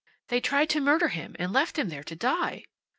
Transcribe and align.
They 0.29 0.41
tried 0.41 0.67
to 0.71 0.81
murder 0.81 1.09
him; 1.09 1.35
left 1.39 1.77
him 1.77 1.89
there 1.89 2.01
to 2.05 2.15
die!" 2.15 2.65